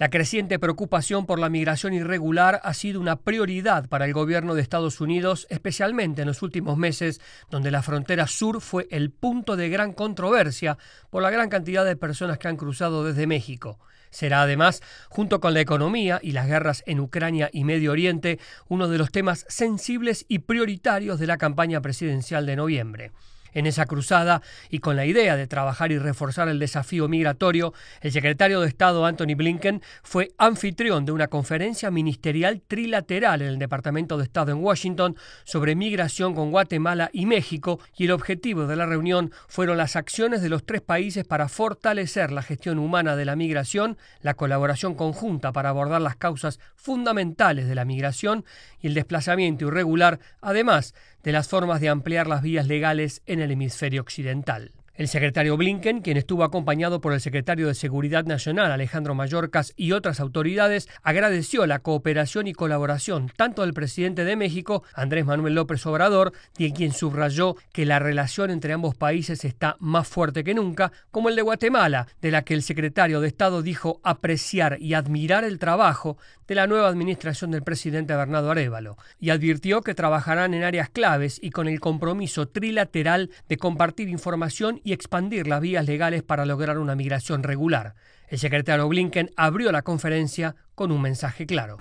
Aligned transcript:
La 0.00 0.08
creciente 0.08 0.58
preocupación 0.58 1.26
por 1.26 1.38
la 1.38 1.50
migración 1.50 1.92
irregular 1.92 2.58
ha 2.64 2.72
sido 2.72 3.02
una 3.02 3.16
prioridad 3.16 3.86
para 3.86 4.06
el 4.06 4.14
gobierno 4.14 4.54
de 4.54 4.62
Estados 4.62 4.98
Unidos, 5.02 5.46
especialmente 5.50 6.22
en 6.22 6.28
los 6.28 6.40
últimos 6.40 6.78
meses, 6.78 7.20
donde 7.50 7.70
la 7.70 7.82
frontera 7.82 8.26
sur 8.26 8.62
fue 8.62 8.88
el 8.90 9.10
punto 9.10 9.56
de 9.56 9.68
gran 9.68 9.92
controversia 9.92 10.78
por 11.10 11.22
la 11.22 11.28
gran 11.28 11.50
cantidad 11.50 11.84
de 11.84 11.96
personas 11.96 12.38
que 12.38 12.48
han 12.48 12.56
cruzado 12.56 13.04
desde 13.04 13.26
México. 13.26 13.78
Será 14.08 14.40
además, 14.40 14.80
junto 15.10 15.38
con 15.38 15.52
la 15.52 15.60
economía 15.60 16.18
y 16.22 16.32
las 16.32 16.46
guerras 16.46 16.82
en 16.86 16.98
Ucrania 16.98 17.50
y 17.52 17.64
Medio 17.64 17.92
Oriente, 17.92 18.38
uno 18.68 18.88
de 18.88 18.96
los 18.96 19.12
temas 19.12 19.44
sensibles 19.50 20.24
y 20.28 20.38
prioritarios 20.38 21.20
de 21.20 21.26
la 21.26 21.36
campaña 21.36 21.82
presidencial 21.82 22.46
de 22.46 22.56
noviembre. 22.56 23.12
En 23.54 23.66
esa 23.66 23.86
cruzada 23.86 24.42
y 24.68 24.78
con 24.78 24.96
la 24.96 25.06
idea 25.06 25.36
de 25.36 25.46
trabajar 25.46 25.92
y 25.92 25.98
reforzar 25.98 26.48
el 26.48 26.58
desafío 26.58 27.08
migratorio, 27.08 27.72
el 28.00 28.12
secretario 28.12 28.60
de 28.60 28.68
Estado 28.68 29.04
Anthony 29.04 29.34
Blinken 29.36 29.82
fue 30.02 30.32
anfitrión 30.38 31.04
de 31.04 31.12
una 31.12 31.28
conferencia 31.28 31.90
ministerial 31.90 32.62
trilateral 32.66 33.42
en 33.42 33.48
el 33.48 33.58
Departamento 33.58 34.16
de 34.16 34.24
Estado 34.24 34.52
en 34.52 34.62
Washington 34.62 35.16
sobre 35.44 35.74
migración 35.74 36.34
con 36.34 36.50
Guatemala 36.50 37.10
y 37.12 37.26
México 37.26 37.80
y 37.96 38.04
el 38.04 38.12
objetivo 38.12 38.66
de 38.66 38.76
la 38.76 38.86
reunión 38.86 39.32
fueron 39.48 39.76
las 39.76 39.96
acciones 39.96 40.42
de 40.42 40.48
los 40.48 40.64
tres 40.64 40.80
países 40.80 41.24
para 41.24 41.48
fortalecer 41.48 42.32
la 42.32 42.42
gestión 42.42 42.78
humana 42.78 43.16
de 43.16 43.24
la 43.24 43.36
migración, 43.36 43.98
la 44.22 44.34
colaboración 44.34 44.94
conjunta 44.94 45.52
para 45.52 45.70
abordar 45.70 46.00
las 46.00 46.16
causas 46.16 46.60
fundamentales 46.76 47.68
de 47.68 47.74
la 47.74 47.84
migración 47.84 48.44
y 48.80 48.88
el 48.88 48.94
desplazamiento 48.94 49.66
irregular, 49.66 50.20
además 50.40 50.94
de 51.22 51.32
las 51.32 51.48
formas 51.48 51.80
de 51.80 51.88
ampliar 51.88 52.26
las 52.26 52.42
vías 52.42 52.66
legales 52.66 53.22
en 53.26 53.40
el 53.40 53.50
hemisferio 53.50 54.00
occidental. 54.00 54.72
El 55.00 55.08
secretario 55.08 55.56
Blinken, 55.56 56.02
quien 56.02 56.18
estuvo 56.18 56.44
acompañado 56.44 57.00
por 57.00 57.14
el 57.14 57.22
secretario 57.22 57.66
de 57.66 57.74
Seguridad 57.74 58.26
Nacional 58.26 58.70
Alejandro 58.70 59.14
Mayorkas 59.14 59.72
y 59.74 59.92
otras 59.92 60.20
autoridades, 60.20 60.90
agradeció 61.02 61.66
la 61.66 61.78
cooperación 61.78 62.46
y 62.46 62.52
colaboración 62.52 63.32
tanto 63.34 63.62
del 63.62 63.72
presidente 63.72 64.26
de 64.26 64.36
México, 64.36 64.82
Andrés 64.92 65.24
Manuel 65.24 65.54
López 65.54 65.86
Obrador, 65.86 66.34
quien 66.54 66.92
subrayó 66.92 67.56
que 67.72 67.86
la 67.86 67.98
relación 67.98 68.50
entre 68.50 68.74
ambos 68.74 68.94
países 68.94 69.46
está 69.46 69.76
más 69.78 70.06
fuerte 70.06 70.44
que 70.44 70.52
nunca, 70.52 70.92
como 71.10 71.30
el 71.30 71.36
de 71.36 71.40
Guatemala, 71.40 72.06
de 72.20 72.30
la 72.30 72.42
que 72.42 72.52
el 72.52 72.62
secretario 72.62 73.22
de 73.22 73.28
Estado 73.28 73.62
dijo 73.62 74.02
apreciar 74.04 74.76
y 74.82 74.92
admirar 74.92 75.44
el 75.44 75.58
trabajo 75.58 76.18
de 76.46 76.56
la 76.56 76.66
nueva 76.66 76.88
administración 76.88 77.52
del 77.52 77.62
presidente 77.62 78.14
Bernardo 78.14 78.50
Arevalo, 78.50 78.98
y 79.18 79.30
advirtió 79.30 79.80
que 79.80 79.94
trabajarán 79.94 80.52
en 80.52 80.64
áreas 80.64 80.90
claves 80.90 81.38
y 81.40 81.52
con 81.52 81.68
el 81.68 81.80
compromiso 81.80 82.48
trilateral 82.48 83.30
de 83.48 83.56
compartir 83.56 84.10
información 84.10 84.80
y 84.84 84.89
expandir 84.92 85.46
las 85.46 85.60
vías 85.60 85.86
legales 85.86 86.22
para 86.22 86.46
lograr 86.46 86.78
una 86.78 86.94
migración 86.94 87.42
regular. 87.42 87.94
El 88.28 88.38
secretario 88.38 88.88
Blinken 88.88 89.30
abrió 89.36 89.72
la 89.72 89.82
conferencia 89.82 90.54
con 90.74 90.92
un 90.92 91.02
mensaje 91.02 91.46
claro. 91.46 91.78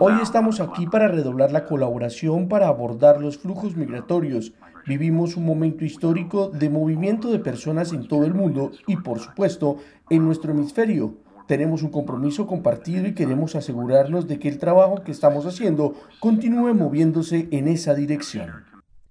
Hoy 0.00 0.14
estamos 0.22 0.60
aquí 0.60 0.86
para 0.86 1.08
redoblar 1.08 1.52
la 1.52 1.64
colaboración 1.64 2.48
para 2.48 2.68
abordar 2.68 3.20
los 3.20 3.38
flujos 3.38 3.76
migratorios. 3.76 4.52
Vivimos 4.86 5.36
un 5.36 5.44
momento 5.44 5.84
histórico 5.84 6.48
de 6.48 6.70
movimiento 6.70 7.30
de 7.30 7.40
personas 7.40 7.92
en 7.92 8.08
todo 8.08 8.24
el 8.24 8.34
mundo 8.34 8.70
y, 8.86 8.96
por 8.96 9.18
supuesto, 9.18 9.78
en 10.10 10.24
nuestro 10.24 10.52
hemisferio. 10.52 11.16
Tenemos 11.48 11.82
un 11.82 11.90
compromiso 11.90 12.46
compartido 12.46 13.06
y 13.06 13.14
queremos 13.14 13.56
asegurarnos 13.56 14.28
de 14.28 14.38
que 14.38 14.48
el 14.48 14.58
trabajo 14.58 15.02
que 15.02 15.12
estamos 15.12 15.46
haciendo 15.46 15.94
continúe 16.20 16.74
moviéndose 16.74 17.48
en 17.50 17.68
esa 17.68 17.94
dirección. 17.94 18.67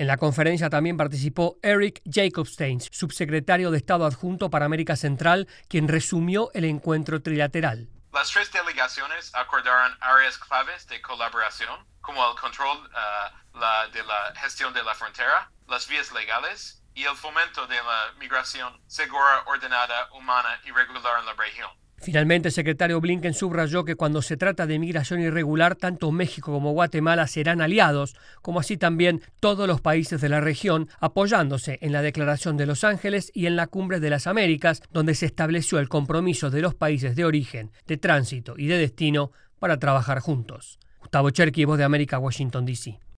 En 0.00 0.06
la 0.06 0.16
conferencia 0.16 0.70
también 0.70 0.96
participó 0.96 1.58
Eric 1.62 2.00
Jacobstein, 2.06 2.80
subsecretario 2.80 3.70
de 3.70 3.76
Estado 3.76 4.06
adjunto 4.06 4.48
para 4.48 4.64
América 4.64 4.96
Central, 4.96 5.46
quien 5.68 5.88
resumió 5.88 6.50
el 6.54 6.64
encuentro 6.64 7.20
trilateral. 7.20 7.86
Las 8.10 8.30
tres 8.30 8.50
delegaciones 8.50 9.30
acordaron 9.34 9.94
áreas 10.00 10.38
claves 10.38 10.86
de 10.86 11.02
colaboración, 11.02 11.86
como 12.00 12.26
el 12.30 12.34
control 12.40 12.78
uh, 12.78 13.58
de 13.92 14.02
la 14.02 14.32
gestión 14.36 14.72
de 14.72 14.82
la 14.82 14.94
frontera, 14.94 15.50
las 15.68 15.86
vías 15.86 16.10
legales 16.12 16.82
y 16.94 17.04
el 17.04 17.14
fomento 17.14 17.66
de 17.66 17.76
la 17.76 18.14
migración 18.18 18.80
segura, 18.86 19.42
ordenada, 19.44 20.08
humana 20.14 20.62
y 20.64 20.70
regular 20.70 21.20
en 21.20 21.26
la 21.26 21.34
región. 21.34 21.68
Finalmente, 22.02 22.48
el 22.48 22.54
secretario 22.54 22.98
Blinken 23.00 23.34
subrayó 23.34 23.84
que 23.84 23.94
cuando 23.94 24.22
se 24.22 24.38
trata 24.38 24.66
de 24.66 24.78
migración 24.78 25.20
irregular, 25.20 25.76
tanto 25.76 26.10
México 26.12 26.50
como 26.50 26.72
Guatemala 26.72 27.26
serán 27.26 27.60
aliados, 27.60 28.16
como 28.40 28.60
así 28.60 28.78
también 28.78 29.20
todos 29.38 29.68
los 29.68 29.82
países 29.82 30.22
de 30.22 30.30
la 30.30 30.40
región, 30.40 30.88
apoyándose 30.98 31.78
en 31.82 31.92
la 31.92 32.00
Declaración 32.00 32.56
de 32.56 32.64
Los 32.64 32.84
Ángeles 32.84 33.30
y 33.34 33.44
en 33.46 33.56
la 33.56 33.66
Cumbre 33.66 34.00
de 34.00 34.08
las 34.08 34.26
Américas, 34.26 34.82
donde 34.90 35.14
se 35.14 35.26
estableció 35.26 35.78
el 35.78 35.90
compromiso 35.90 36.50
de 36.50 36.62
los 36.62 36.74
países 36.74 37.16
de 37.16 37.26
origen, 37.26 37.70
de 37.86 37.98
tránsito 37.98 38.54
y 38.56 38.66
de 38.66 38.78
destino 38.78 39.32
para 39.58 39.78
trabajar 39.78 40.20
juntos. 40.20 40.78
Gustavo 41.00 41.30
Cherky, 41.30 41.64
Voz 41.64 41.76
de 41.76 41.84
América, 41.84 42.18
Washington, 42.18 42.64
D.C. 42.64 43.00